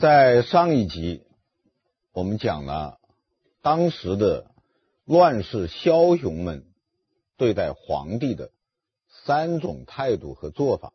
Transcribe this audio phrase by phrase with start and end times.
[0.00, 1.26] 在上一集，
[2.12, 2.98] 我们讲了
[3.60, 4.50] 当时的
[5.04, 6.64] 乱世枭雄们
[7.36, 8.50] 对待皇帝的
[9.26, 10.94] 三种态度和做法。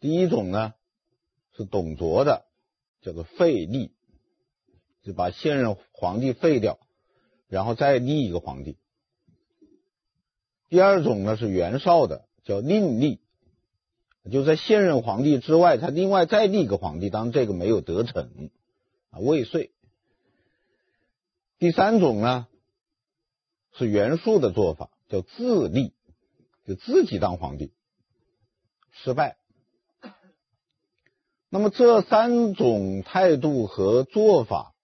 [0.00, 0.74] 第一种呢，
[1.56, 2.44] 是董卓的，
[3.00, 3.94] 叫做废立，
[5.02, 6.78] 就把现任皇帝废掉，
[7.48, 8.76] 然后再立一个皇帝。
[10.68, 13.18] 第二种呢，是袁绍的，叫另立。
[14.28, 18.50] 就在现任皇帝之外，他另外再立个皇帝，当然这个没有得逞
[19.10, 19.72] 啊，未遂。
[21.58, 22.46] 第三种呢，
[23.72, 25.94] 是袁术的做法，叫自立，
[26.66, 27.72] 就自己当皇帝，
[28.90, 29.36] 失败。
[31.48, 34.74] 那么这三种态度和做法，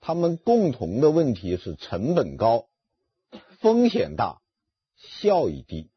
[0.00, 2.66] 他们共同的问题是成本高、
[3.60, 4.40] 风险大、
[4.96, 5.90] 效益低。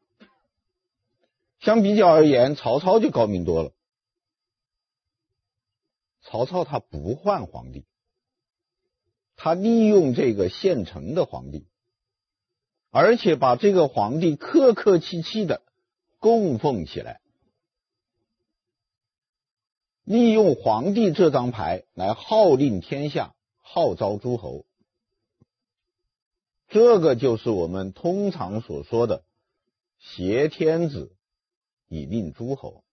[1.60, 3.72] 相比较而言，曹操就高明多了。
[6.22, 7.86] 曹操他不换皇帝，
[9.34, 11.66] 他利用这个现成的皇帝，
[12.90, 15.62] 而且把这个皇帝客客气气的
[16.18, 17.20] 供奉起来，
[20.04, 24.64] 利用皇帝这张牌来号令天下，号召诸侯。
[26.68, 29.24] 这个就是我们通常所说的
[29.98, 31.14] 挟天子。
[31.88, 32.84] 以令诸侯，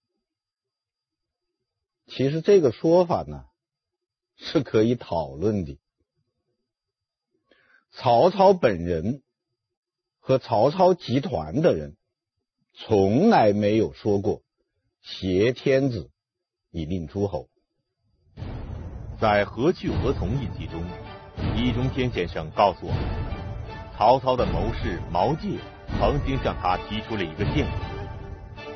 [2.07, 3.45] 其实这个说法呢
[4.37, 5.79] 是可以讨论的。
[7.91, 9.21] 曹操本人
[10.19, 11.95] 和曹操集团的人
[12.73, 14.41] 从来没有说过
[15.01, 16.09] 挟天子
[16.71, 17.49] 以令诸侯。
[19.19, 20.83] 在《何去何从》一集中，
[21.55, 25.59] 易中天先生告诉我们，曹操的谋士毛玠
[25.97, 27.94] 曾经向他提出了一个建议。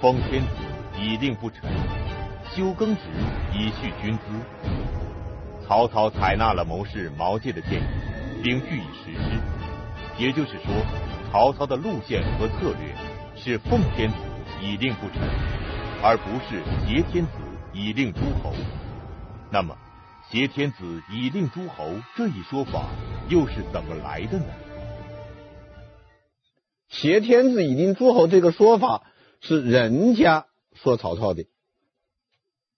[0.01, 0.49] 封天子
[0.97, 1.69] 以令不臣，
[2.55, 3.01] 休耕职
[3.53, 4.23] 以恤军资。
[5.67, 9.37] 曹操采纳了谋士毛玠的建议，并据以实施。
[10.17, 10.73] 也就是说，
[11.29, 12.95] 曹操的路线和策略
[13.35, 14.15] 是奉天子
[14.61, 15.19] 以令不臣，
[16.01, 17.31] 而不是挟天子
[17.73, 18.53] 以令诸侯。
[19.51, 19.75] 那么，
[20.31, 22.85] 挟天子以令诸侯这一说法
[23.27, 24.45] 又是怎么来的呢？
[26.87, 29.03] 挟天子以令诸侯这个说法。
[29.41, 31.47] 是人家说曹操的，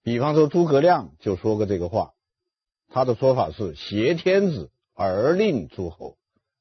[0.03, 2.13] 比方说诸葛亮就说过这个话，
[2.87, 6.17] 他的说法是挟天子而令诸侯，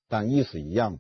[0.09, 0.99] 但意思一样。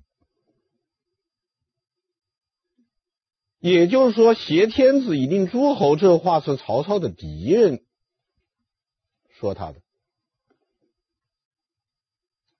[3.58, 7.84] 也就是说，挟天子以令诸侯这话是曹操的敌人
[9.28, 9.82] 说他的，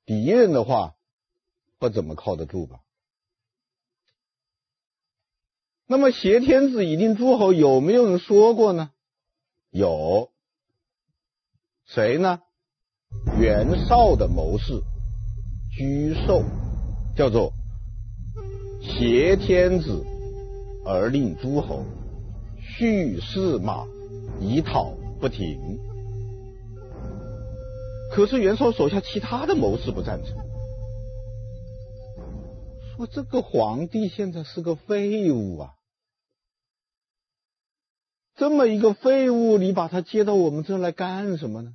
[0.04, 0.94] 敌人的话
[1.78, 2.80] 不怎么靠得住吧？
[5.90, 8.90] 那么挟天子以令诸侯有没有人说过呢？
[9.72, 10.30] 有，
[11.84, 12.38] 谁呢？
[13.40, 14.80] 袁绍的谋士
[15.76, 16.44] 沮授
[17.16, 17.52] 叫做
[18.80, 20.06] 挟天子
[20.86, 21.82] 而令诸侯，
[22.60, 23.84] 畜驷马
[24.40, 25.76] 以讨不停。
[28.12, 30.36] 可是袁绍手下其他的谋士不赞成，
[32.94, 35.74] 说这个皇帝现在是个废物啊。
[38.40, 41.74] 这么一个废物，你把他接到我们这来干什么呢？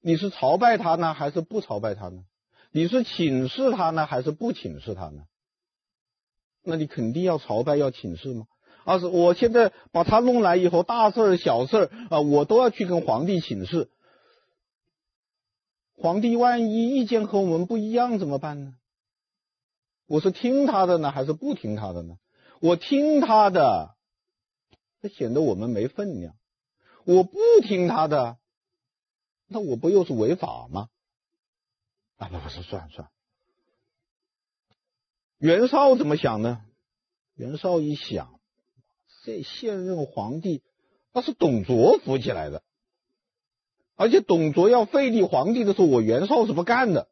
[0.00, 2.24] 你是朝拜他呢，还是不朝拜他呢？
[2.72, 5.24] 你是请示他呢，还是不请示他呢？
[6.62, 8.46] 那你肯定要朝拜，要请示吗？
[8.86, 13.90] 而是我现在把他弄来以后，大事儿、小事儿啊，我都要去跟皇帝请示。
[15.96, 18.72] 皇帝万一意见和我们不一样怎么办呢？
[20.06, 22.16] 我是听他的呢，还是不听他的呢？
[22.62, 23.99] 我听他的。
[25.00, 26.34] 这显得我们没分量。
[27.04, 28.38] 我不听他的，
[29.46, 30.88] 那我不又是违法吗？
[32.18, 33.10] 啊，不不是，算了算了。
[35.38, 36.62] 袁绍怎么想呢？
[37.34, 38.38] 袁绍一想，
[39.24, 40.62] 这现任皇帝
[41.14, 42.62] 那是董卓扶起来的，
[43.96, 47.08] 而且董卓要废立皇帝的时候，我袁绍是不干的。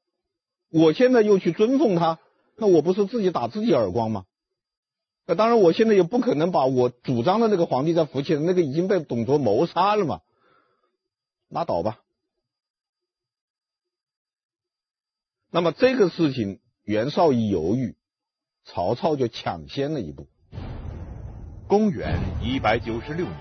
[0.69, 2.19] 我现在又去尊奉他，
[2.57, 4.27] 那我不是自己打自己耳光吗？
[5.31, 10.23] 那当然，我现在也不可能把我主张的那个皇帝再扶起来，那个已经被董卓谋杀了嘛，
[11.51, 11.99] 拉倒吧。
[15.51, 17.95] 那么这个事情，袁绍一犹豫，
[18.65, 20.27] 曹操就抢先了一步。
[21.67, 23.39] 公元一百九十六年，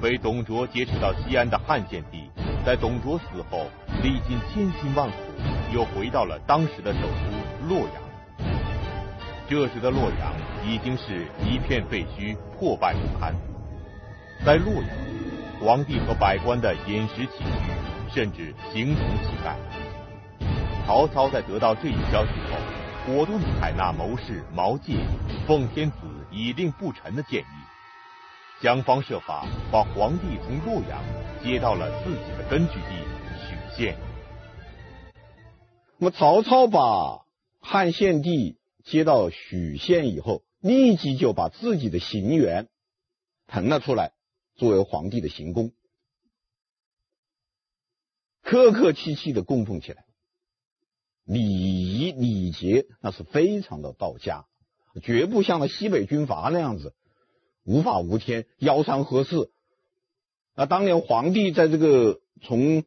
[0.00, 2.30] 被董卓劫持到西安的汉献帝，
[2.64, 3.66] 在董卓死后，
[4.02, 5.16] 历尽千辛万苦，
[5.74, 8.11] 又回到了当时的首都洛阳。
[9.48, 10.32] 这时的洛阳
[10.66, 13.34] 已经是一片废墟，破败不堪。
[14.46, 14.88] 在洛阳，
[15.60, 19.54] 皇帝和百官的饮食起居，甚至形同乞丐。
[20.86, 22.56] 曹操在得到这一消息后，
[23.14, 24.96] 果断采纳谋士毛玠、
[25.46, 25.96] 奉天子
[26.30, 31.02] 以令不臣的建议，想方设法把皇帝从洛阳
[31.42, 33.04] 接到了自己的根据地
[33.38, 33.96] 许县。
[35.98, 37.20] 那么曹操把
[37.60, 42.68] 汉献帝接到许县以后，立即就把自己的行辕
[43.46, 44.12] 腾了出来，
[44.54, 45.72] 作为皇帝的行宫，
[48.42, 50.04] 客客气气的供奉起来，
[51.24, 54.46] 礼仪礼节那是非常的到家，
[55.02, 56.94] 绝不像那西北军阀那样子
[57.64, 59.52] 无法无天、腰三喝四。
[60.54, 62.84] 那当年皇帝在这个从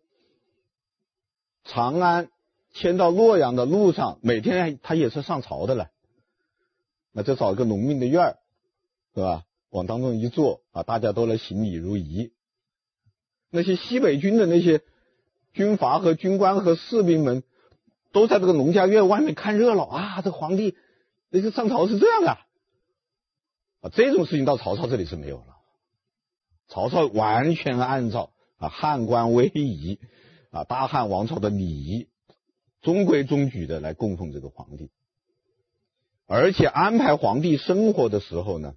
[1.63, 2.29] 长安
[2.75, 5.89] 迁到洛阳的路上，每天他也是上朝的了。
[7.13, 8.37] 那就找一个农民的院儿，
[9.13, 9.43] 是吧？
[9.69, 12.33] 往当中一坐啊，大家都来行礼如仪。
[13.49, 14.81] 那些西北军的那些
[15.53, 17.43] 军阀和军官和士兵们，
[18.11, 20.21] 都在这个农家院外面看热闹啊。
[20.21, 20.75] 这皇帝
[21.29, 22.31] 那个上朝是这样的
[23.79, 25.55] 啊，这种事情到曹操这里是没有了。
[26.67, 29.99] 曹操完全按照啊汉官威仪
[30.51, 32.09] 啊大汉王朝的礼仪，
[32.85, 34.91] 中规中矩的来供奉这个皇帝。
[36.27, 38.75] 而且安排皇帝生活的时候呢，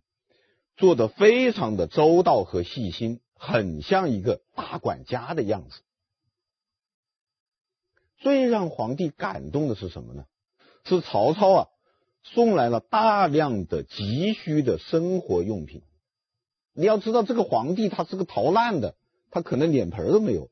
[0.78, 5.81] 做得非常的周到和细心，很像一个大管家的样子。
[8.16, 10.25] 最让皇帝感动的是什么呢？
[10.84, 11.69] 是曹操啊
[12.22, 15.82] 送来了大量的急需的生活用品。
[16.72, 18.94] 你要知道，这个皇帝他是个逃难的，
[19.31, 20.49] 他可能脸盆都没有。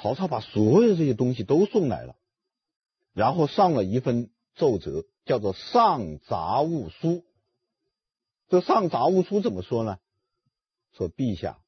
[0.00, 2.16] 曹操把所有这些东西都送来了。
[3.12, 7.08] 然后上了一份奏折，叫做《上杂物书》。
[8.48, 9.98] 这《上杂物书》怎么说呢？
[10.92, 11.58] 说陛下，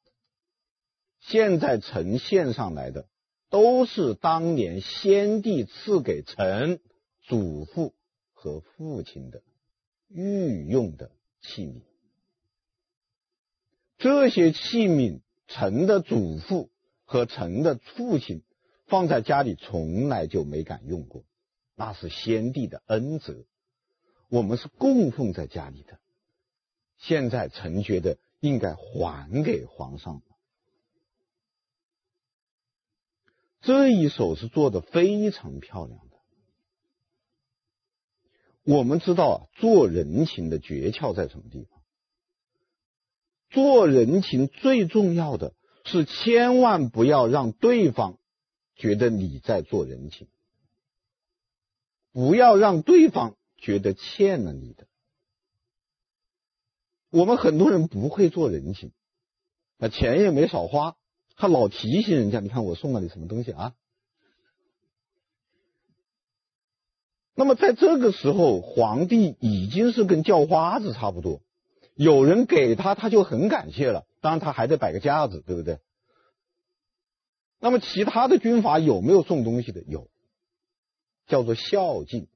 [1.18, 3.08] 现在臣献上来的
[3.48, 6.80] 都是当年先帝赐给臣
[7.22, 7.94] 祖父
[8.32, 9.42] 和父亲的
[10.08, 11.10] 御用的
[11.40, 11.82] 器皿。
[13.98, 16.70] 这些器皿，臣的祖父
[17.10, 18.44] 和臣的父亲
[18.86, 21.24] 放在家里从来就没敢用过。
[21.74, 23.46] 那是先帝的恩泽，
[24.28, 25.98] 我们是供奉在家里的。
[26.98, 30.22] 现在臣觉得应该还给皇上。
[33.60, 36.16] 这一手是做得非常漂亮的。
[38.62, 41.80] 我们知道，做人情的诀窍在什么地方？
[43.48, 45.54] 做人情最重要的
[45.90, 48.16] 是千万不要让对方
[48.76, 50.28] 觉得你在做人情。
[52.12, 54.86] 不要让对方觉得欠了你的。
[57.10, 58.92] 我们很多人不会做人情，
[59.78, 60.96] 那钱也没少花，
[61.36, 63.74] 他老提醒人家，你看我送了你什么东西啊？
[67.34, 71.40] 那么在这个时候，皇帝已经是跟叫花子差不多，
[71.94, 74.06] 有人给他，他就很感谢了。
[74.20, 75.78] 当然，他还得摆个架子，对不对？
[77.58, 79.82] 那么其他的军阀有没有送东西的？
[79.82, 80.08] 有。
[81.26, 82.26] 叫做孝敬，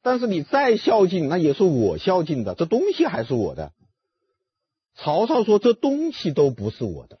[0.00, 3.74] 但是你再孝敬，那也是我孝敬的，这东西还是我的。
[4.94, 7.20] 曹操说：“这东西都不是我的，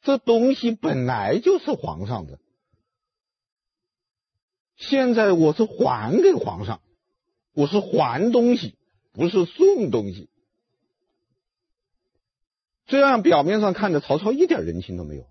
[0.00, 2.38] 这东西本来就是皇上的。
[4.76, 6.80] 现在我是还给皇上，
[7.52, 8.74] 我是还东西，
[9.14, 10.28] 不是送东西。”
[12.84, 15.26] 这样表面上看着曹操一点人情都没有。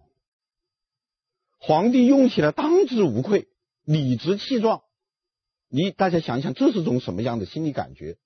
[1.59, 3.47] 皇帝用起来当之无愧，
[3.83, 4.81] 理直气壮。
[5.69, 8.17] 你大家想想，这是种什么样的心理感觉？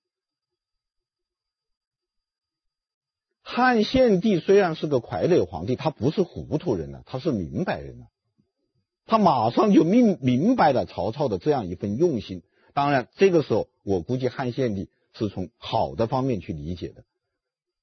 [3.42, 8.06] 汉献帝虽然是个傀儡皇帝，他不是糊涂人呢，他是明白人呢。
[9.06, 12.42] 他马上就明明白了曹操的这样一份用心。
[12.74, 17.04] 当然，这个时候我估计汉献帝是从好的方面去理解的。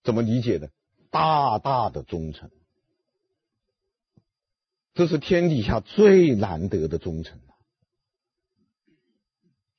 [0.04, 0.72] 怎么理解的？
[1.10, 2.52] 大大的忠诚。
[4.94, 7.56] 这是天底下最难得的忠诚了。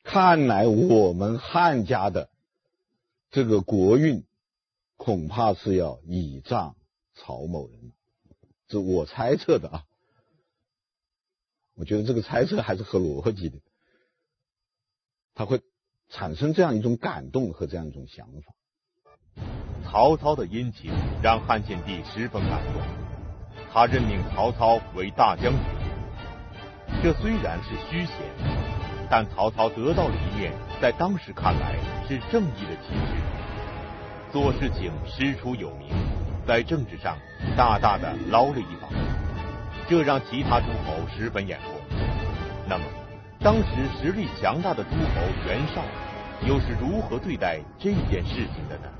[0.02, 2.30] 看来我们汉家的
[3.30, 4.24] 这个国运，
[4.96, 6.76] 恐怕是要倚仗
[7.14, 7.94] 曹某人了，
[8.68, 9.84] 这我猜测的啊。
[11.74, 13.58] 我觉得这个猜测还是合逻辑的，
[15.34, 15.62] 他会
[16.08, 19.42] 产生这样一种感动和这样一种想法。
[19.84, 20.90] 曹操的殷勤
[21.22, 22.82] 让汉献帝十分感动。
[23.72, 25.60] 他任命曹操为大将军，
[27.02, 28.16] 这虽然是虚衔，
[29.10, 31.76] 但曹操得到了一面在当时看来
[32.08, 35.90] 是正义的旗帜，做事情师出有名，
[36.46, 37.18] 在政治上
[37.54, 38.88] 大大的捞了一把，
[39.88, 41.72] 这让其他诸侯十分眼红。
[42.66, 42.84] 那么，
[43.46, 45.84] 当时实力强大的诸侯袁绍
[46.48, 48.92] 又是如何对待这件事情的呢？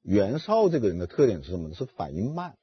[0.00, 1.74] 袁绍这个人的特点是什么？
[1.74, 2.56] 是反应慢。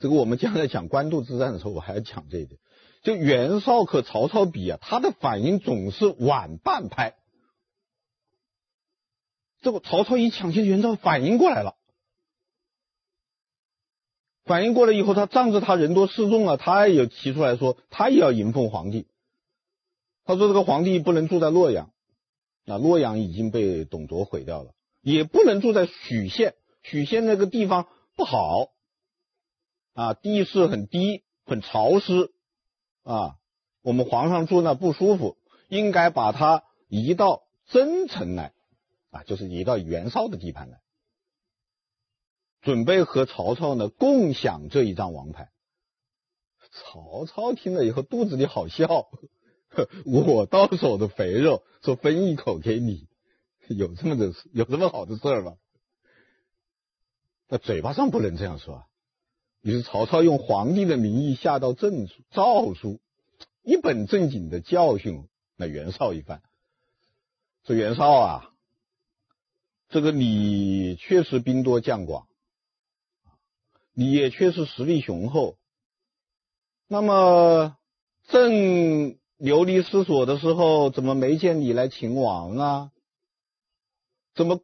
[0.00, 2.58] 这个我们将来讲官渡之战的时候，我还要讲这一点。
[3.02, 7.16] 就袁绍和曹操比啊，他的反应总是晚半拍。
[9.60, 11.76] 这个曹操一抢先，袁绍反应过来了，
[14.44, 19.06] 反应过来以后，他仗着他人多势众啊，他也提出来说，他也要迎奉皇帝。
[20.24, 21.90] 他说这个皇帝不能住在洛阳，
[22.64, 28.68] 那洛阳已经被董卓毁掉了，也不能住在许县，许县那个地方不好，
[29.94, 32.30] 啊，地势很低，很潮湿。
[33.02, 33.36] 啊，
[33.82, 35.36] 我们皇上住那不舒服，
[35.68, 38.54] 应该把他移到增城来，
[39.10, 40.80] 啊，就是移到袁绍的地盘来，
[42.64, 45.50] 准备和曹操呢共享这一张王牌。
[46.72, 49.08] 曹操听了以后肚子里好笑，
[50.06, 53.06] 我到手的肥肉，说分一口给你，
[53.68, 55.56] 有这么的有这么好的事儿吗？
[57.48, 58.86] 那嘴巴上不能这样说。
[59.60, 61.90] 于是曹操用皇帝的名义下到诏
[62.30, 62.98] 诏书，
[63.62, 66.42] 一本正经的教训那袁绍一番。
[67.64, 68.50] 说袁绍啊，
[69.90, 72.26] 这个你确实兵多将广，
[73.94, 75.56] 你也确实实力雄厚。
[76.86, 77.76] 那么
[78.28, 82.90] 正流离失所的时候，怎么没见你来请王啊？
[84.34, 84.60] 怎么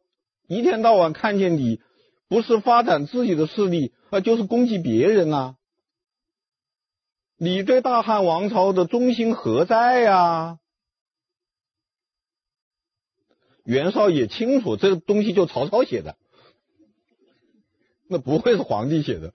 [0.47, 1.81] 一天到晚看见你
[2.27, 3.93] 不是发展自己的势力？
[4.09, 5.55] 啊就是攻击别人、啊！
[7.37, 10.59] 你对大汉王朝的忠心何在呀、
[13.63, 16.17] 袁绍也清楚，这个东西就曹操写的，
[18.11, 19.33] 那不会是皇帝写的，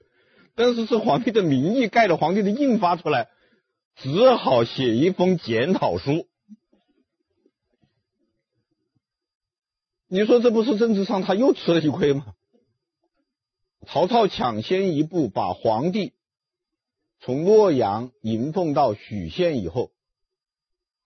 [0.54, 3.30] 但是是皇帝的名义盖着皇帝的印发出来，
[3.95, 6.28] 只好写一封检讨书。
[10.09, 12.35] 你说这不是政治上他又吃了一亏吗？
[13.87, 16.12] 曹操抢先一步把皇帝
[17.18, 19.90] 从洛阳迎奉到许县以后，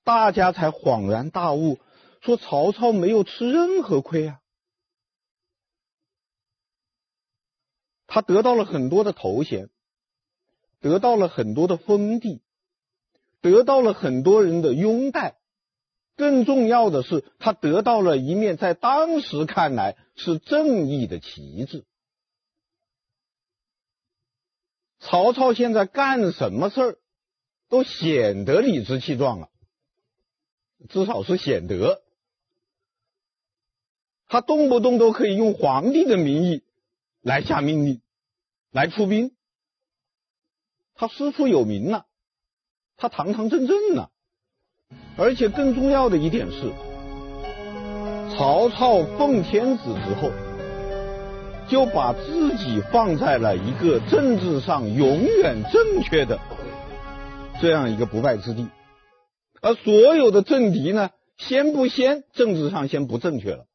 [0.03, 1.79] 大家才恍然大悟，
[2.21, 4.40] 说曹操没有吃任何亏啊，
[8.13, 9.71] 他得到了很多的头衔，
[10.81, 12.43] 得到了很多的封地，
[13.41, 15.37] 得到了很多人的拥戴，
[16.17, 21.85] 更重要的是，他得到了一面在当时看来是正义的旗帜。
[24.99, 26.99] 曹操现在干什么事儿，
[27.69, 29.51] 都显得理直气壮了，
[30.89, 32.03] 至少是显得。
[34.27, 36.65] 他动不动都可以用皇帝的名义
[37.23, 38.01] 来下命令，
[38.71, 39.33] 来出兵。
[40.95, 42.07] 他师出有名了，
[42.97, 44.11] 他堂堂正正了，
[45.17, 46.73] 而且更重要的一点是，
[48.37, 50.31] 曹操奉天子之后。
[51.69, 56.41] 就把自己放在了一个政治上永远正确的
[57.61, 58.67] 这样一个不败之地，
[59.63, 63.67] 而所有的政敌呢，先不先政治上先不正确了。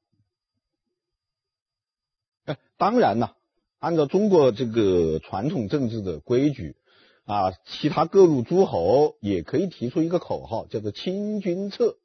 [2.46, 3.36] 哎，当然了，
[3.80, 6.76] 按照中国这个传统政治的规矩
[7.26, 11.98] 啊，其他各路诸侯也可以提出一个口号，叫做“清君侧”。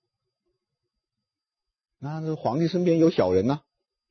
[1.99, 3.61] 那这皇帝身边有小人呢、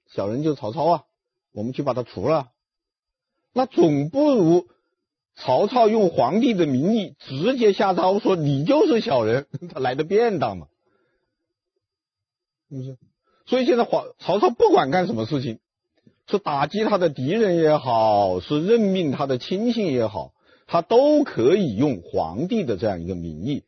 [0.07, 1.03] 小人就是曹操啊。
[1.51, 2.51] 我们去把他除了，
[3.53, 4.67] 那总不如
[5.35, 10.67] 曹操用皇帝的名义直接下诏说你就是小人， 他来的便当嘛，
[12.69, 12.97] 是不是？
[13.47, 15.59] 所以现在皇曹操不管干什么事情，
[16.29, 20.31] 是打击他的敌人也好，是任命他的亲信也好，
[20.67, 23.63] 他都可以用皇帝的这样一个名义，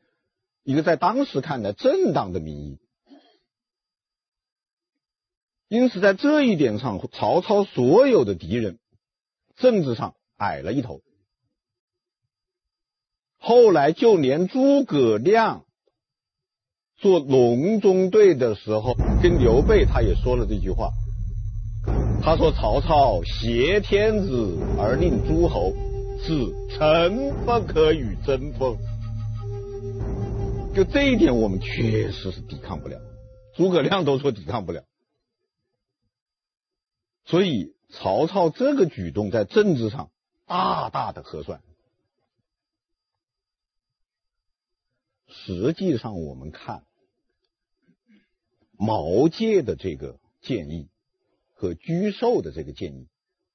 [0.63, 2.77] 一个在当时看来正当的名义。
[5.69, 8.77] 因此，在这一点上，曹操所有的敌人
[9.55, 11.01] 政治上矮了一头。
[13.39, 15.65] 后来，就连诸葛亮
[16.97, 20.91] 做隆中对的时候，跟刘备他也说了这句话。
[22.23, 25.73] 他说：“曹操挟天子而令诸侯，
[26.19, 28.77] 是臣不可与争锋。”
[30.75, 32.99] 就这一点，我们确实是抵抗不了。
[33.55, 34.83] 诸葛亮都说抵抗不了。
[37.25, 40.11] 所以，曹操这个举动在政治上
[40.45, 41.61] 大大的合算。
[45.27, 46.85] 实际上，我们看
[48.77, 50.87] 毛玠的这个建议
[51.61, 53.05] 和沮授的这个建议，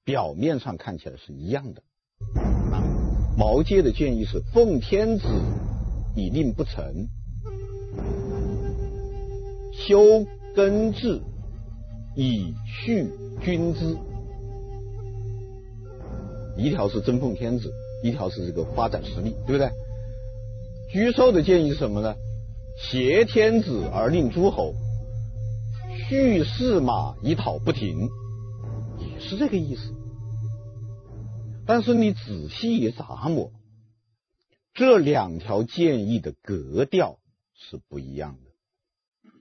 [0.04, 1.82] 表面上看起来是一样的。
[2.70, 2.78] 啊
[3.36, 5.24] 毛玠的建议是奉天子
[6.14, 7.08] 以令不臣，
[9.72, 11.20] 修耕治
[12.14, 12.54] 以
[12.86, 13.08] 恤
[13.42, 13.98] 君资。
[16.56, 17.72] 一条是真奉天子，
[18.04, 19.68] 一条是这个发展实力，对不对？
[20.94, 22.14] 沮授的建议是什么呢？
[22.78, 24.72] 挟天子而令诸侯，
[26.08, 28.08] 蓄驷马以讨不停，
[29.00, 29.92] 也是这个意思。
[31.66, 33.52] 但是你仔细一咂摸，
[34.72, 37.18] 这两条建议的格调
[37.54, 39.40] 是不一样的。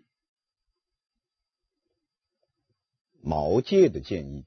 [3.22, 4.46] 毛玠的建议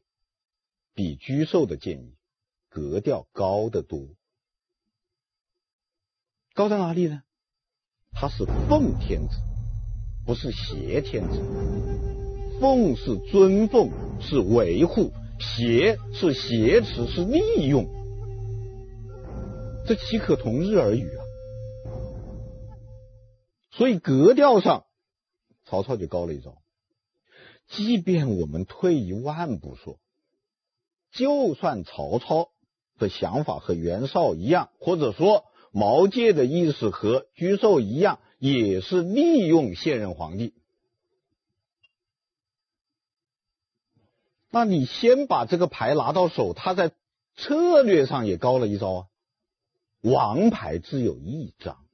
[0.95, 2.17] 比沮授的建议
[2.69, 4.09] 格调高得多。
[6.53, 7.23] 高在哪里呢？
[8.11, 9.37] 他是奉天子，
[10.27, 12.08] 不是挟天子。
[12.61, 17.87] 奉是尊奉，是维护；挟是挟持，是利用。
[19.87, 21.21] 这岂可同日而语啊？
[23.71, 24.85] 所以格调上，
[25.65, 26.59] 曹操就高了一招。
[27.69, 29.99] 即便我们退一万步说，
[31.13, 32.49] 就算曹操
[32.99, 40.55] 的想法和袁绍一样，或者说，毛玠的意思和沮授一样，也是利用现任皇帝。
[44.51, 46.93] 那你先把这个牌拿到手，他在
[47.37, 49.07] 策略上也高了一招啊。
[50.01, 51.85] 王牌只有一张，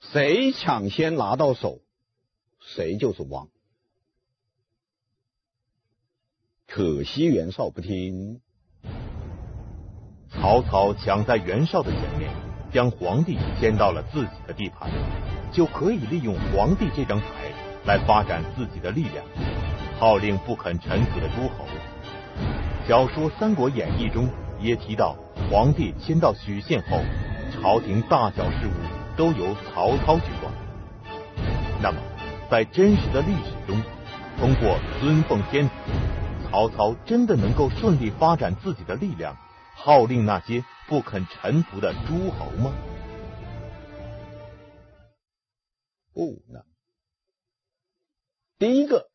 [0.00, 1.80] 谁抢先拿到手，
[2.60, 3.48] 谁就是王。
[6.66, 8.40] 可惜袁绍不听。
[10.30, 12.30] 曹操抢在袁绍的前面，
[12.72, 14.90] 将皇帝牵到了自己的地盘，
[15.52, 17.52] 就可以利用皇帝这张牌
[17.84, 19.26] 来发展自己的力量，
[20.02, 21.64] 号令不肯臣服的诸侯。
[22.88, 25.16] 小说《三国演义》中也提到，
[25.48, 26.98] 皇帝迁到许县后，
[27.52, 30.52] 朝廷大小事务都由曹操去管。
[31.80, 31.98] 那么，
[32.50, 33.80] 在真实的历史中，
[34.40, 35.72] 通过尊奉天子，
[36.50, 39.36] 曹操真的能够顺利发展自己的力量？
[39.76, 42.74] 号令那些不肯臣服的诸侯吗？
[46.12, 46.64] 不能。
[48.58, 49.11] 第一个，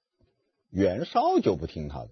[0.70, 2.10] 袁绍就不听他的。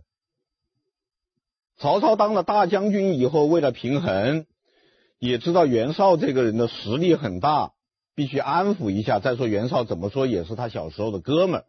[1.77, 4.45] 曹操当了大将军以后，为了平衡，
[5.19, 7.73] 也知道袁绍这个人的实力很大，
[8.15, 9.19] 必须安抚一下。
[9.19, 11.65] 再说袁绍怎么说也是他小时候的哥们儿，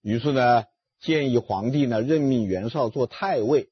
[0.00, 0.64] 于是呢，
[1.00, 3.70] 建议皇帝呢任命袁绍做太尉。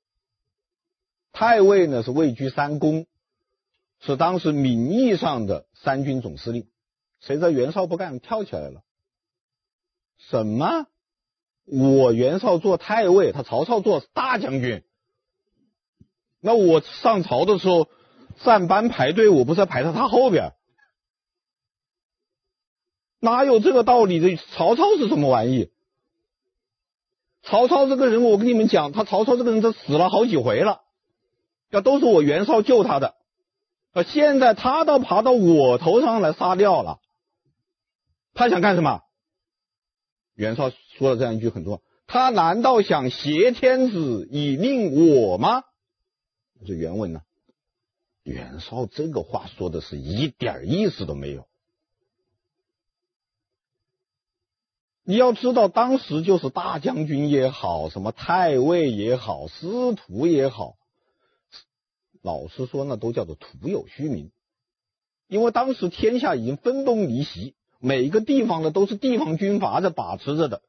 [1.33, 3.07] 太尉呢是位居三公，
[4.01, 6.68] 是当时名义上的三军总司令。
[7.20, 8.83] 谁知道袁绍不干，跳起来了。
[10.18, 10.87] 什么？
[11.64, 14.83] 我袁绍做太尉，他曹操做大将军。
[16.40, 17.88] 那我上朝的时候
[18.42, 20.53] 站班排队，我不是排在他后边？
[23.20, 24.37] 哪有这个道理的？
[24.37, 25.70] 曹操是什么玩意？
[27.42, 30.81] 曹操这个人，我跟你们讲，他曹操这个人，他死了好几回了。
[31.70, 33.14] 这都是我袁绍救他的，
[33.92, 34.03] 啊！
[34.03, 36.98] 现在他倒爬到我头上来撒尿了，
[38.35, 39.03] 他想干什么？
[40.34, 45.64] 袁绍说了这样一句很重要，他难道想挟天子以令我吗？
[46.66, 47.22] 这原文呢。
[48.22, 51.48] 袁绍这个话说的是一点意思都没有。
[55.04, 60.76] 你要知道，当时就是大将军也好，什么太尉也好，司徒也好。
[62.22, 64.30] 老实说，那都叫做徒有虚名，
[65.26, 70.62] 因为当时天下已经分崩离析，每一个地方呢都是地方军阀在把持着的，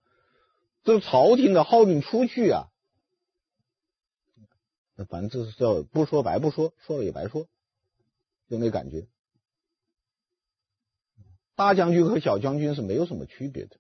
[0.84, 2.68] 这朝廷的号令出去啊，
[5.08, 7.48] 反正这是叫不说白不说，说了也白说，
[8.50, 9.08] 就那感觉。
[11.54, 13.78] 大将军和小将军是没有什么区别的，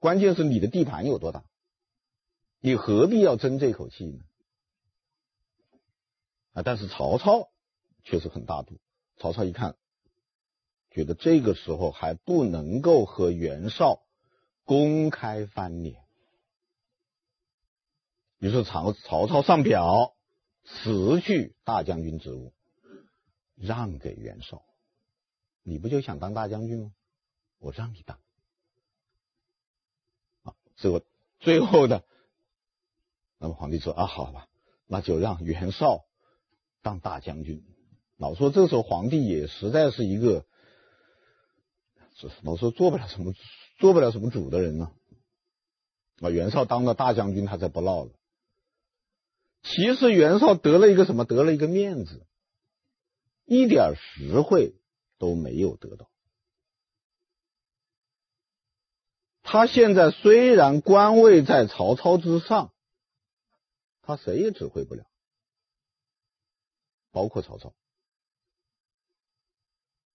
[0.00, 1.44] 关键是你的地盘有多大，
[2.58, 4.18] 你何必要争这口气呢？
[6.54, 7.48] 啊但是曹操
[8.02, 8.80] 确实很大度。
[9.18, 9.76] 曹操一看，
[10.98, 14.02] 觉得这个时候还不能够和袁绍
[14.64, 16.02] 公开翻脸，
[18.38, 20.16] 于是曹曹操上表
[20.64, 22.52] 辞去大将军职务，
[23.54, 24.64] 让给袁绍。
[25.62, 26.92] 你不就想当大将军吗？
[27.60, 28.18] 我让你当。
[30.42, 31.04] 啊，这个
[31.38, 32.02] 最后的，
[33.38, 34.48] 那么皇帝说啊，好吧，
[34.88, 36.04] 那就让袁绍。
[36.82, 37.62] 当大将军，
[38.16, 40.44] 老说这时候皇帝也实在是一个
[42.42, 43.32] 老是做不了什么，
[43.78, 44.92] 做不了什么主的人呢。
[46.20, 48.10] 啊，袁绍当了大将军，他才不闹了。
[49.62, 51.24] 其实袁绍得了一个什么？
[51.24, 52.26] 得了一个面子，
[53.44, 54.74] 一点实惠
[55.18, 56.10] 都没有得到。
[59.42, 62.72] 他现在虽然官位在曹操之上，
[64.02, 65.06] 他谁也指挥不了，
[67.10, 67.74] 包括曹操。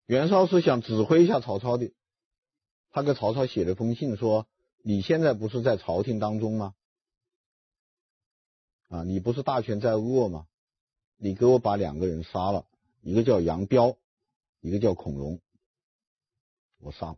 [0.06, 1.92] 袁绍是想指挥一下曹操的，
[2.92, 4.48] 他给曹操写了封信说
[4.84, 6.76] ：“你现在不是在朝廷当中吗？
[8.90, 10.46] 啊，你不是大权在握吗？
[11.18, 12.66] 你给我把两个人杀了，
[13.02, 13.96] 一个叫杨彪，
[14.60, 15.40] 一个叫孔融，
[16.80, 17.16] 我杀。”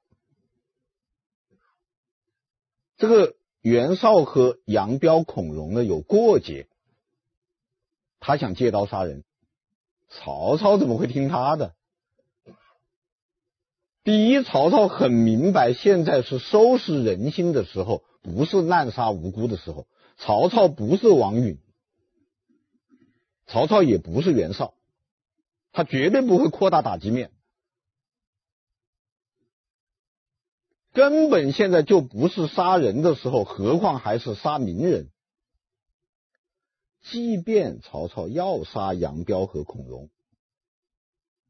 [2.98, 6.69] 这个袁绍和杨彪、孔融呢有过节，
[8.19, 9.26] 他想借刀杀人，
[10.08, 11.76] 曹操怎么会听他的？
[14.05, 19.87] 第一，曹操很明白，现在是收拾人心的时候，不是滥杀无辜的时候。
[20.15, 21.57] 曹操不是王允，
[23.47, 24.75] 曹操也不是袁绍，
[25.71, 27.31] 他绝对不会扩大打击面。
[30.93, 35.09] 根本现在就不是杀人的时候，何况还是杀名人。
[37.01, 40.11] 即便曹操要杀杨彪和孔融，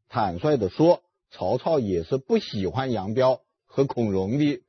[0.07, 1.01] 坦率的说。
[1.37, 4.63] 曹操也是不喜欢杨彪和孔融的，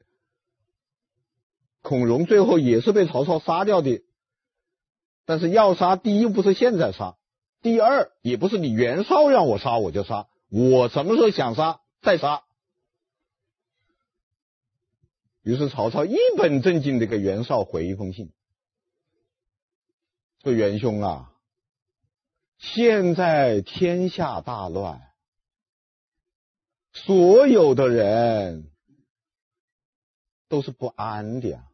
[1.81, 4.03] 孔融最后也是被曹操杀掉的。
[5.25, 7.17] 但是要杀，第一不是现在杀，
[7.63, 12.43] 第二也不是你袁绍让我杀我就杀，我什么时候想杀再杀。
[15.43, 18.33] 于是曹操一本正经的给袁绍回一封信，
[20.43, 21.33] 说袁兄啊，
[22.59, 25.06] 现在天下大乱。
[27.05, 28.65] 所有的人
[30.49, 31.65] 都是不安的呀，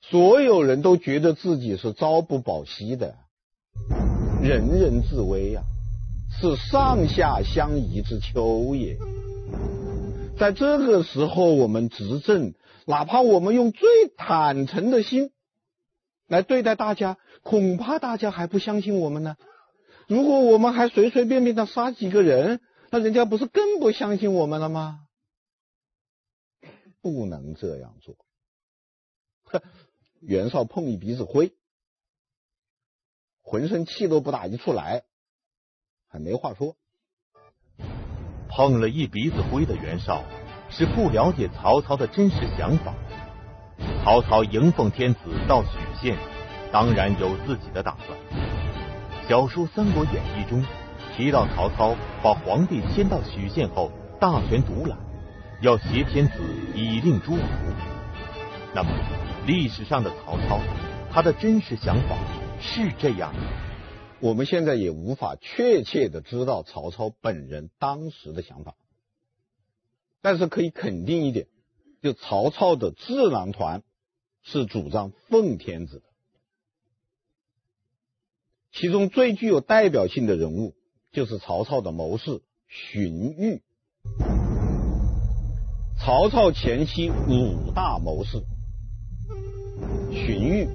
[0.00, 3.14] 所有人都觉得自己是朝不保夕的，
[4.42, 5.62] 人人自危呀，
[6.40, 8.98] 是上下相宜之秋也。
[10.36, 15.30] 在这个时候，我们执政，哪怕我们用最坦诚的心
[16.26, 19.36] 来对待大家，恐怕大家还不相信我们呢。
[20.08, 25.06] 如果我们还随随便便的杀几个人，那人家不是更不相信我们了吗？
[27.00, 28.16] 不能这样做。
[30.20, 31.52] 袁绍碰一鼻子灰，
[33.40, 35.04] 浑身气都不打一处来，
[36.08, 36.76] 还没话说。
[38.48, 40.24] 碰了一鼻子灰的袁绍
[40.70, 42.94] 是不了解曹操的真实想法。
[44.02, 46.18] 曹操迎奉天子到许县，
[46.72, 48.18] 当然有自己的打算。
[49.28, 50.64] 小说《三国演义》中。
[51.18, 54.96] 提到曹操把皇帝迁到许县后，大权独揽，
[55.60, 56.34] 要挟天子
[56.76, 57.42] 以令诸侯。
[58.72, 58.90] 那么，
[59.44, 60.60] 历史上的曹操，
[61.10, 62.16] 他的真实想法
[62.60, 63.40] 是这样的。
[64.20, 68.76] 我们现在也无法确切的知道曹操本人当时的想法，
[70.22, 71.48] 但是可以肯定一点，
[72.00, 73.82] 就曹操的智囊团
[74.44, 76.04] 是主张奉天子的，
[78.70, 80.76] 其中最具有代表性的人物。
[81.18, 83.60] 就是曹操的谋士荀彧。
[85.98, 88.44] 曹操前期五大谋士：
[90.12, 90.68] 荀彧、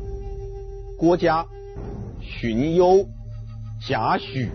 [0.98, 1.48] 郭嘉、
[2.20, 3.08] 荀攸、
[3.88, 4.50] 贾诩、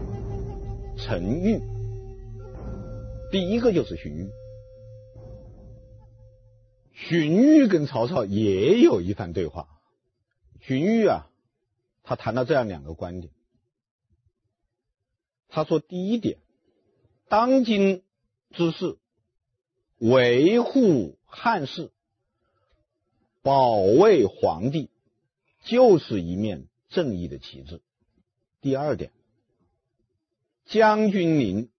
[0.99, 1.59] 陈玉。
[3.33, 4.31] 第一个就是荀彧。
[6.93, 9.69] 荀彧跟曹操也有一番对话。
[10.61, 11.31] 荀彧啊，
[12.03, 13.33] 他谈到这样两个观点。
[15.49, 16.39] 他说：“第一点，
[17.29, 18.03] 当今
[18.51, 18.99] 之事，
[19.97, 21.91] 维护汉室、
[23.43, 24.91] 保卫皇帝，
[25.65, 27.81] 就是一面正义的旗帜。
[28.61, 29.11] 第二点，
[30.67, 31.71] 将军您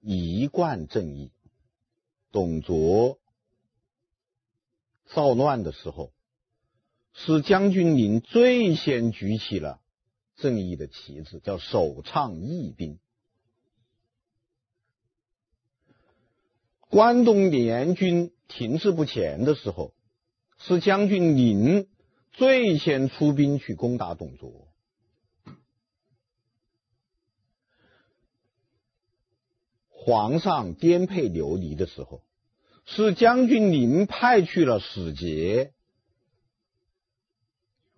[0.00, 1.32] 一贯正义。
[2.32, 3.18] 董卓
[5.06, 6.12] 造乱的时候，
[7.12, 9.79] 是将军您最先举起了。”
[10.40, 12.98] 正义的旗帜叫首倡义兵。
[16.80, 19.94] 关东联军停滞不前的时候，
[20.58, 21.88] 是将军您
[22.32, 24.66] 最先出兵去攻打董卓。
[29.88, 32.24] 皇上颠沛流离的时候，
[32.86, 35.74] 是将军您派去了使节。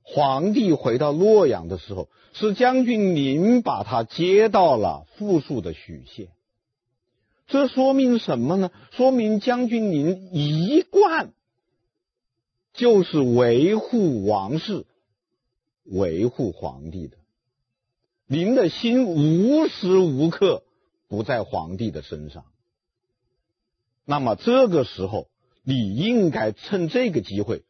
[0.02, 6.28] 皇帝回到洛阳的时候，是将军您把他接到了富庶的许县。
[7.46, 8.70] 这说明什么呢？
[8.92, 11.32] 说明将军您一贯
[12.72, 14.86] 就是维护王室、
[15.84, 17.18] 维护皇帝的，
[18.26, 20.64] 您的心无时无刻
[21.08, 22.44] 不在皇帝的身上。
[24.04, 25.28] 那么这个时候，
[25.62, 27.62] 你应该趁这个机会，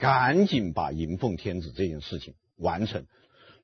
[0.00, 3.06] 赶紧把迎奉天子这件事情完成。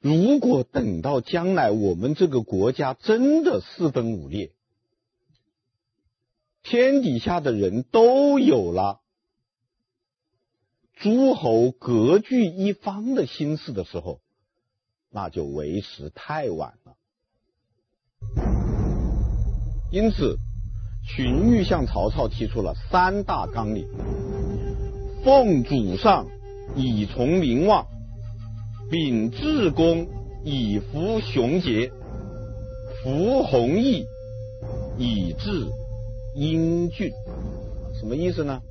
[0.00, 4.52] 如果等到将来我们这个国家真的四分五裂，
[6.62, 9.00] 天底下的人都有了
[10.92, 14.20] 诸侯割据一方的心思的时候，
[15.08, 16.96] 那就为时太晚了。
[19.90, 20.36] 因此，
[21.02, 23.88] 荀彧向曹操提出了三大纲领：
[25.26, 26.28] 奉祖上，
[26.76, 27.88] 以从名望。
[28.88, 30.06] 秉至公
[30.44, 31.90] 以服雄杰，
[33.02, 34.06] 服弘毅
[34.96, 35.66] 以制
[36.36, 37.10] 英俊。
[37.98, 38.62] 什么意思呢？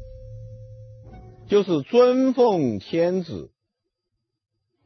[1.49, 3.51] 就是尊奉天子，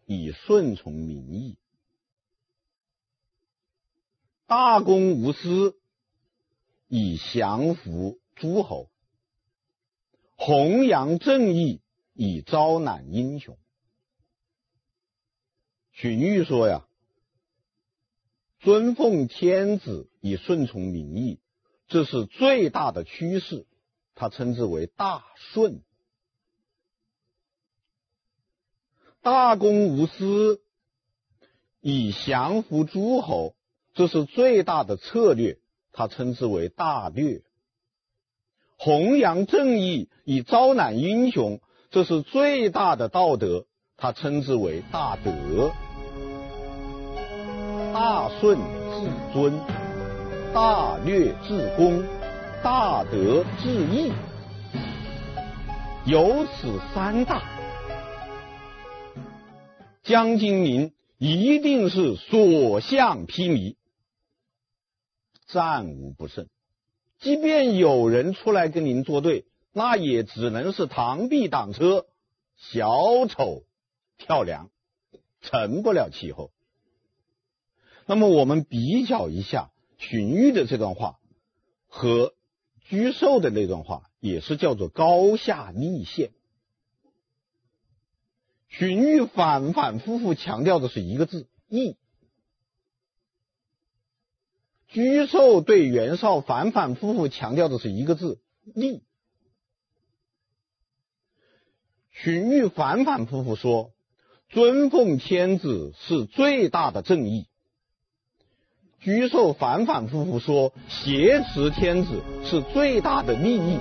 [0.08, 1.55] 以顺从民意；
[4.47, 5.75] 大公无私，
[6.88, 8.89] 以降服诸侯；
[10.41, 11.82] 弘扬正义，
[12.13, 13.58] 以招揽英雄。
[15.91, 16.88] 荀彧说呀
[18.62, 21.41] ：“尊奉天子，以顺从民意，
[21.89, 23.67] 这是最大的趋势。
[24.15, 25.82] 他称之为大顺。
[29.21, 30.62] 大公无私，
[31.82, 33.56] 以降服诸侯，
[33.93, 35.60] 这是最大的策略。
[35.91, 37.43] 他称之为大略。
[38.82, 41.60] 弘扬正义，以招揽英雄，
[41.92, 43.65] 这是最大的道德。
[43.98, 45.72] 他称之为大德。”
[47.92, 49.60] 大顺至尊，
[50.54, 52.02] 大略至公，
[52.63, 54.13] 大德至义，
[56.06, 57.44] 有此三大，
[60.04, 63.76] 将军您一定是所向披靡，
[65.48, 66.48] 战无不胜。
[67.19, 72.05] 即便有人出来跟您作对，那也只能是螳臂挡车，
[72.55, 73.63] 小丑
[74.17, 74.69] 跳梁，
[75.41, 76.51] 成不了气候。
[78.05, 81.19] 那么我们比较一下荀彧的这段话
[81.88, 82.34] 和
[82.89, 86.32] 沮授的那段话，也是叫做高下立现。
[88.69, 91.97] 荀彧反反复复强调的是一个字“义”，
[94.91, 98.39] 沮授对袁绍反反复复强调的是一个字
[98.73, 99.04] “利”。
[102.12, 103.91] 荀彧反反复复说
[104.49, 107.45] 尊奉天子是最大的正义。
[109.02, 113.78] 沮授反反复复说挟持天子是最大的利益，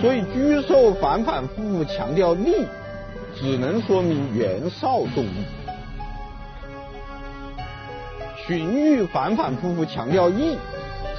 [0.00, 2.52] 所以沮授反反复复强调利，
[3.34, 5.44] 只能说明袁绍重义；
[8.48, 10.56] 荀彧反反复复强调义，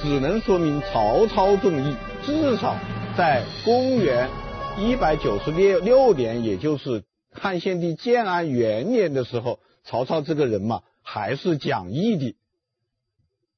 [0.02, 1.94] 只能说明曹操重义。
[2.26, 2.76] 至少
[3.16, 4.28] 在公元
[4.76, 10.82] 一百九十六六年，也就是汉献帝建安元年的时候，曹操这个人嘛。
[11.02, 12.36] 还是讲义的，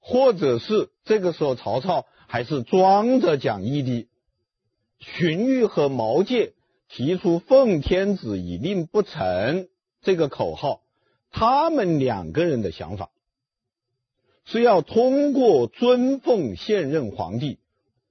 [0.01, 4.09] 或者是这个时候曹操还是装着讲义的。
[4.99, 6.53] 荀彧和毛玠
[6.89, 9.69] 提出“奉天子以令不臣”
[10.03, 10.83] 这个口号，
[11.31, 13.11] 他们两个人的想法
[14.53, 17.59] 是要通过尊奉现任皇帝，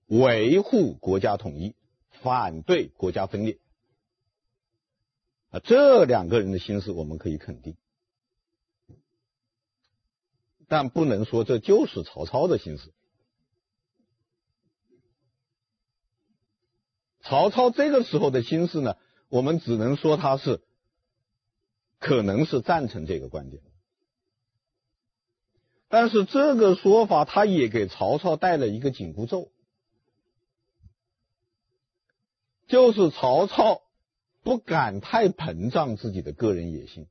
[0.07, 1.75] 维护国家统一，
[2.09, 3.59] 反对国家分裂。
[5.51, 7.77] 啊，这两个人的心思我们可以肯定。
[10.67, 12.91] 但不能说这就是曹操的心思。
[17.19, 18.97] 曹操这个时候的心思呢，
[19.29, 20.63] 我们只能说他是
[21.99, 23.61] 可能是赞成这个观点，
[25.91, 29.51] 但是这个说法他也给曹操带了一个紧箍咒，
[32.67, 33.81] 就是曹操
[34.41, 37.07] 不敢太膨胀自己的个人野心。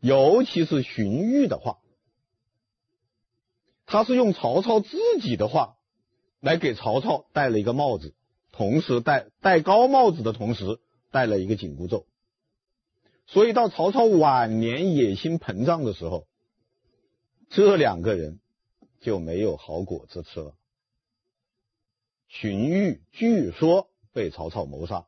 [0.00, 1.78] 尤其是荀彧的话，
[3.86, 5.76] 他是用曹操自己的话
[6.40, 8.12] 来给曹操戴了一个帽子，
[8.50, 10.80] 同时戴戴高帽子的同时
[11.12, 12.06] 戴了一个紧箍咒。
[13.32, 16.26] 所以到曹操晚年野心膨胀的时候，
[17.48, 18.40] 这两个人
[19.00, 20.54] 就没有好果子吃了。
[22.26, 25.06] 荀彧据说被曹操谋杀，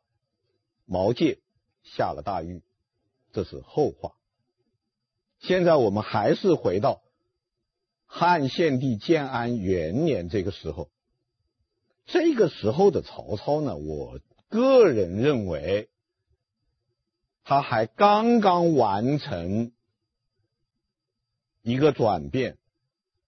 [0.85, 1.41] 毛玠
[1.83, 2.63] 下了大狱，
[3.33, 4.13] 这是后话。
[5.41, 7.03] 现在我们还是回到
[8.07, 10.91] 汉献帝建安元年这个时候，
[12.07, 15.89] 这个时候的曹操呢，我个人认为，
[17.45, 19.73] 他还刚刚完成
[21.63, 22.59] 一个转变，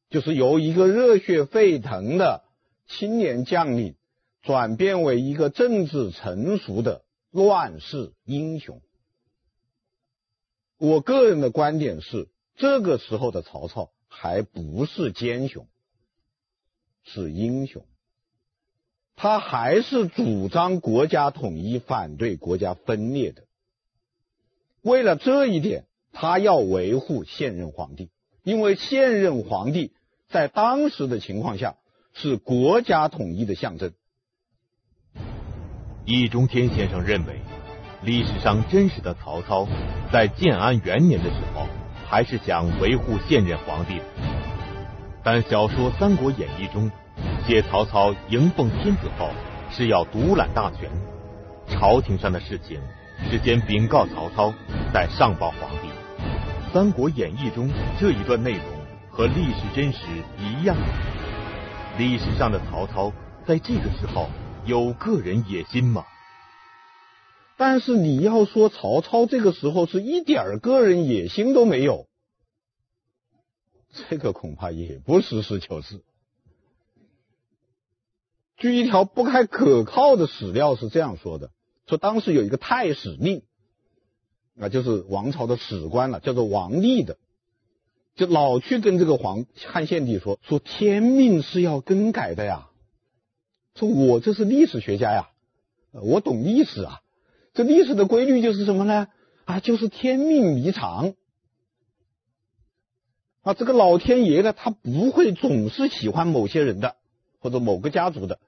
[0.09, 2.45] 就是由一个热血沸腾的
[2.87, 3.97] 青年将领，
[4.43, 8.81] 转变为一个政治成熟的乱世英雄。
[10.77, 15.67] 我个人的观点是，这个时候的曹操还不是奸雄，
[17.03, 17.85] 是英雄。
[19.17, 23.45] 他还是主张国家统一、反对国家分裂的。
[24.85, 28.11] 为了这一点，他要维护现任皇帝，
[28.43, 29.95] 因为现任皇帝
[30.29, 31.77] 在当时的情况下
[32.13, 33.95] 是国家统一的象征。
[36.05, 37.41] 易中天先生认为，
[38.03, 39.67] 历史上真实的曹操
[40.13, 41.67] 在建安元年的时候，
[42.07, 44.03] 还是想维护现任皇帝。
[45.23, 46.91] 但小说《三国演义》中
[47.47, 49.31] 写曹操迎奉天子后
[49.71, 50.91] 是要独揽大权，
[51.69, 52.79] 朝廷上的事情
[53.31, 54.55] 是先禀告曹操，
[54.93, 55.89] 再上报皇帝。
[56.73, 58.65] 《三国演义》中这一段内容
[59.11, 59.99] 和历史真实
[60.39, 60.77] 一样。
[61.99, 63.13] 历史上的曹操
[63.47, 64.29] 在这个时候
[64.67, 66.05] 有个人野心吗？
[67.57, 72.09] 但是你要说曹操这个时候是一点个人野心都没有，
[74.09, 76.03] 这个恐怕也不实事求是。
[78.57, 81.51] 据一条不太可靠的史料是这样说的：
[81.87, 83.43] 说当时有一个太史令，
[84.59, 87.19] 啊，就是王朝的史官了，叫做王立的，
[88.15, 92.71] 就老去跟这个皇汉献帝说，说天命是要更改的呀。
[93.75, 95.31] 说我这是历史学家呀，
[95.91, 97.01] 我懂历史啊。
[97.53, 99.09] 这历史的规律就是什么呢？
[99.45, 101.15] 啊，就是天命弥长。
[103.43, 106.97] 啊，这个老天爷呢，他不会总是喜欢某些人的，
[107.41, 108.39] 或者某个家族的。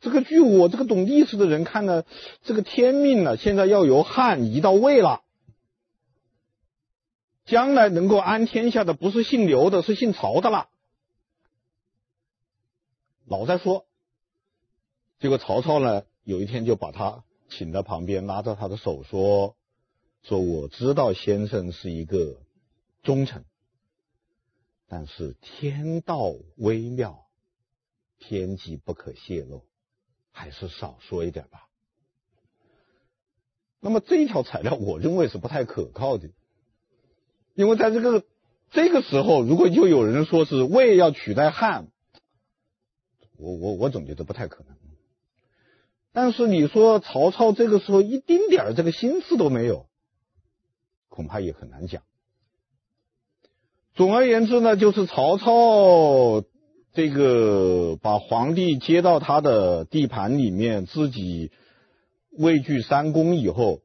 [0.00, 2.04] 这个据我这个懂历史的人看呢，
[2.42, 5.22] 这个天命呢，现在要由汉移到魏了。
[7.44, 10.68] 将来能够安天下的不是姓刘的，是姓曹的了。
[13.26, 13.86] 老在说，
[15.18, 16.04] 结果曹操呢？
[16.22, 19.56] 有一天就把他请到旁边，拉着他的手说
[20.22, 22.36] ：“说我知道先生是一个
[23.02, 23.44] 忠臣，
[24.86, 27.26] 但是天道微妙，
[28.18, 29.64] 天机不可泄露，
[30.32, 31.66] 还是少说一点吧。”
[33.82, 36.28] 那么这一条材料，我认为是不太可靠的，
[37.54, 38.24] 因为在这个
[38.70, 41.88] 这个时候，如果就有人说是魏要取代汉，
[43.38, 44.76] 我我我总觉得不太可能。
[46.12, 49.88] 但是你说曹操这个时候一丁点儿这个心思都没有，
[51.08, 52.02] 恐怕也很难讲。
[53.94, 56.44] 总而言之呢，就是曹操
[56.92, 61.50] 这个把皇帝接到他的地盘里面，自己
[62.30, 63.82] 位居三公以后，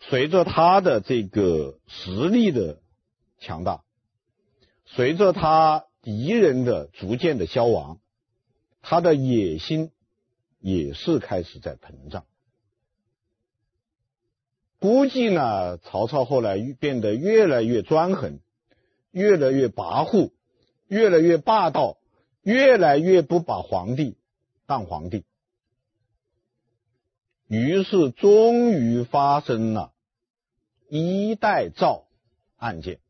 [0.00, 2.80] 随着他的这个实力的
[3.38, 3.82] 强大，
[4.84, 7.98] 随着他敌人的逐渐的消亡，
[8.82, 9.90] 他的野心。
[10.60, 12.24] 也是开始在膨胀，
[14.80, 18.40] 估计呢，曹操后来变得越来越专横，
[19.12, 20.32] 越来越跋扈，
[20.88, 21.98] 越来越霸道，
[22.48, 24.16] 越来越不把皇帝
[24.64, 25.26] 当皇帝，
[27.46, 29.92] 于是终于发生了
[30.88, 32.06] 衣带诏
[32.56, 33.00] 案件。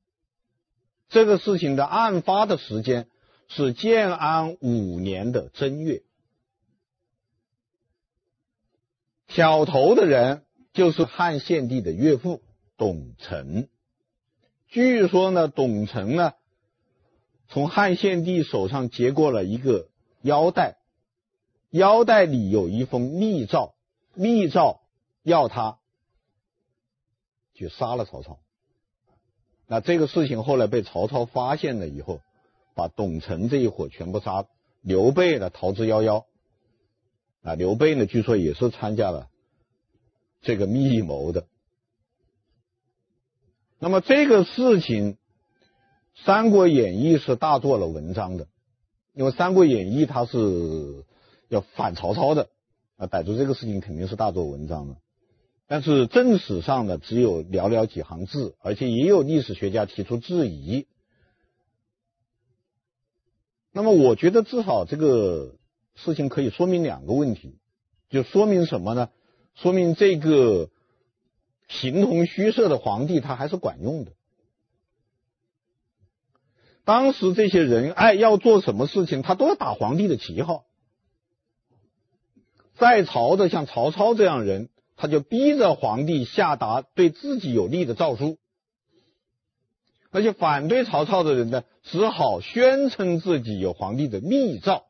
[1.08, 3.08] 这个事情的案发的时间
[3.46, 6.02] 是建安五年的正月。
[9.28, 12.42] 挑头的人就是汉献帝的岳父
[12.76, 13.68] 董承。
[14.66, 16.32] 据说呢，董承呢
[17.48, 19.88] 从汉献帝手上接过了一个
[20.22, 20.76] 腰带，
[21.70, 23.74] 腰带里有一封密诏，
[24.14, 24.80] 密诏
[25.22, 25.78] 要他
[27.54, 28.38] 去杀了曹操。
[29.66, 32.20] 那这个事情后来被曹操发现了以后，
[32.74, 34.46] 把董承这一伙全部杀，
[34.80, 36.24] 刘备呢逃之夭夭。
[37.42, 39.28] 啊，刘备呢，据说也是参加了
[40.42, 41.46] 这个密谋的。
[43.78, 45.14] 那么这个事情，
[46.24, 48.46] 《三国演义》是大做了文章的，
[49.14, 51.04] 因为《三国演义》它是
[51.48, 52.48] 要反曹操的，
[52.96, 54.96] 啊，逮住这个事情肯定是大做文章的。
[55.66, 60.86] 但是正史上呢，只有寥寥几行字，而且也有历史学家提出质疑。
[63.72, 65.54] 那么我觉得至少这个。
[66.00, 67.58] 事情可以说明两个问题，
[68.08, 69.10] 就说明什么呢？
[69.56, 70.70] 说明这个
[71.66, 74.12] 形同虚设的皇帝，他还是管用的。
[76.88, 80.64] 当时这些人，哎，要做什么事情，他都要打皇帝的旗号。
[82.78, 88.38] 在朝的像曹操这样人，他就逼着皇帝下达对自己有利的诏书。
[90.10, 94.86] 那些反对曹操的人呢，只好宣称自己有皇帝的密诏。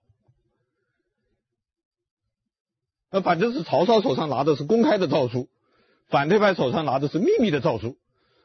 [3.10, 5.48] 那反正是曹操手上拿的是公开的诏书，
[6.06, 7.96] 反对派手上拿的是秘密的诏书。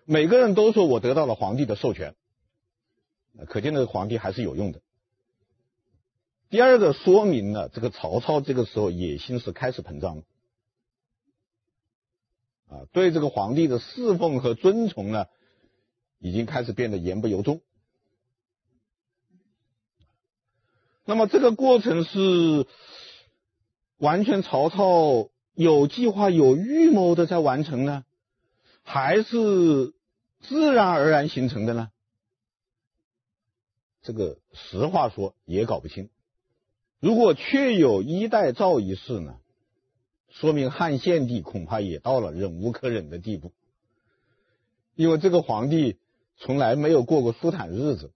[0.06, 2.16] 每个人都说我得到了皇帝的授权，
[3.48, 4.82] 可见这个皇帝还是有用的。
[6.50, 10.24] 第二个说明了这个曹操这个时候野心是开始膨胀了，
[12.68, 15.26] 啊，对这个皇帝的侍奉和尊崇呢，
[16.20, 17.62] 已经开始变得言不由衷。
[21.06, 22.68] 那么这个过程是
[23.98, 28.06] 完全曹操有计划、有预谋的在完成呢，
[28.84, 29.94] 还是
[30.40, 31.90] 自然而然形成的呢？
[34.04, 36.10] 这个实话说也搞不清。
[36.99, 39.39] 如果确有衣带诏一事呢，
[40.30, 43.51] 说明汉献帝恐怕也到了忍无可忍的地步，
[44.95, 45.97] 因为这个皇帝
[46.38, 48.12] 从来没有过过舒坦日子，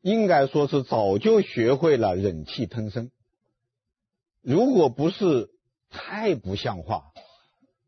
[0.00, 3.10] 应该说是早就学会了忍气吞声。
[4.40, 5.50] 如果不是
[5.88, 7.12] 太不像话，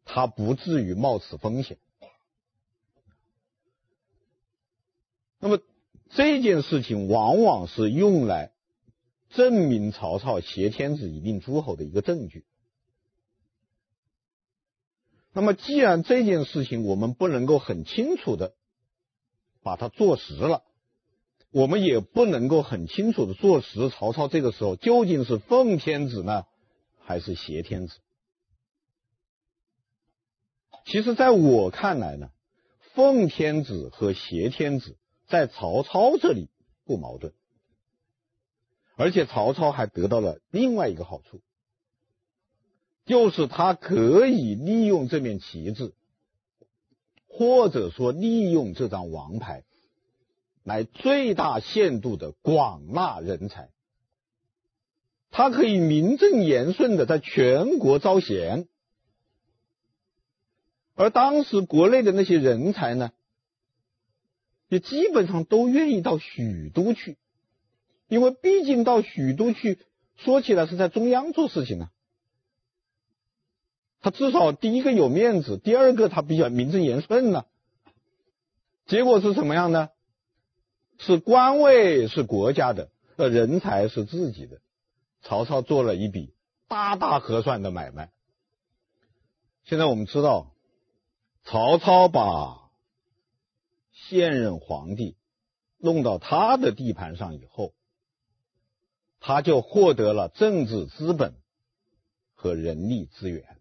[0.05, 1.77] 他不至于冒此风险。
[5.39, 5.59] 那么
[6.15, 8.53] 这件事情往往是用来。
[9.31, 12.45] 证明曹操挟天子以令诸侯的一个证据。
[15.33, 18.55] 那么，既然这件事情我们不能够很清楚的
[19.61, 20.63] 把它坐实了，
[21.51, 26.45] 我们也不能够很清楚的坐实曹操这个时候究竟是奉天子呢，
[27.01, 27.99] 还是挟天子？
[30.85, 32.31] 其实，在我看来呢，
[32.93, 34.97] 奉天子和挟天子
[35.27, 36.49] 在曹操这里
[36.85, 37.33] 不矛盾。
[38.97, 41.41] 而且曹操还得到了另外一个好处，
[43.05, 45.93] 就是他可以利用这面旗帜，
[47.27, 49.65] 或者说利用这张王牌，
[50.63, 53.71] 来最大限度的广纳人才。
[55.31, 58.69] 他可以名正言顺的在全国招贤，
[60.95, 63.11] 而当时国内的那些人才呢，
[64.75, 67.17] 也基本上都愿意到许都去。
[68.09, 69.79] 因为毕竟到许都去，
[70.17, 71.91] 说起来是在中央做事情呢，
[74.01, 77.45] 他至少第一个有面子，第二个他比较名正言顺呢。
[78.87, 79.91] 结果是什么样呢？
[80.99, 84.61] 是官位是国家的，呃，人才是自己的。
[85.23, 86.35] 曹操做了一笔
[86.67, 88.11] 大大合算的买卖。
[89.65, 90.53] 现在我们知道，
[91.45, 92.64] 曹操把
[93.95, 95.17] 现任皇帝
[95.79, 97.73] 弄到他的地盘上以后。
[99.27, 101.35] 他就获得了政治资本
[102.35, 103.59] 和人力资源，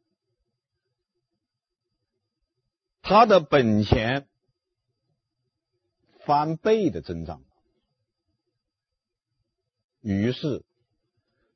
[3.02, 4.28] 他的本钱
[6.26, 7.46] 翻倍的增长，
[10.02, 10.66] 于是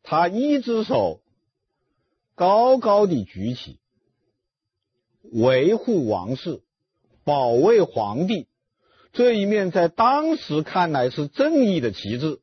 [0.03, 1.21] 他一只手
[2.33, 3.77] 高高的举起，
[5.21, 6.63] 维护王室、
[7.25, 8.47] 保卫皇帝
[9.17, 12.39] 这一面，在当时看来是正义的旗帜。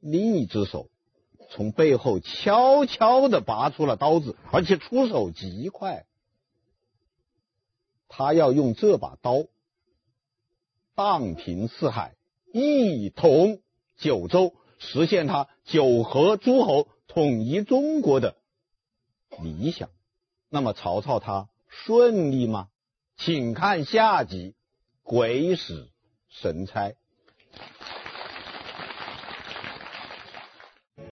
[0.00, 0.88] 另一只手
[1.50, 6.06] 从背后悄悄的拔出了刀子，而且出手极快。
[8.08, 9.44] 他要用这把刀
[10.94, 12.14] 荡平四海，
[12.50, 13.60] 一统
[13.98, 18.36] 九州，实现他九合诸侯、统一中国的
[19.38, 19.90] 理想。
[20.48, 22.68] 那么曹操他顺利吗？
[23.18, 24.52] 请看下集
[25.04, 25.90] 《鬼使
[26.30, 26.94] 神差。